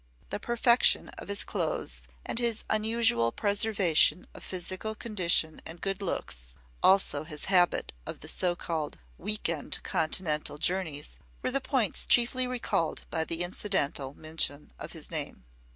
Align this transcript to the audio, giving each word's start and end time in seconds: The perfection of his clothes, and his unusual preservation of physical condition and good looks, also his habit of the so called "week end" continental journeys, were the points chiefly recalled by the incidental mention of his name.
The 0.31 0.39
perfection 0.39 1.09
of 1.19 1.27
his 1.27 1.43
clothes, 1.43 2.07
and 2.25 2.39
his 2.39 2.63
unusual 2.71 3.31
preservation 3.31 4.25
of 4.33 4.43
physical 4.43 4.95
condition 4.95 5.61
and 5.63 5.79
good 5.79 6.01
looks, 6.01 6.55
also 6.81 7.23
his 7.23 7.45
habit 7.53 7.91
of 8.07 8.21
the 8.21 8.27
so 8.27 8.55
called 8.55 8.97
"week 9.19 9.47
end" 9.47 9.77
continental 9.83 10.57
journeys, 10.57 11.19
were 11.43 11.51
the 11.51 11.61
points 11.61 12.07
chiefly 12.07 12.47
recalled 12.47 13.05
by 13.11 13.23
the 13.23 13.43
incidental 13.43 14.15
mention 14.15 14.71
of 14.79 14.93
his 14.93 15.11
name. 15.11 15.45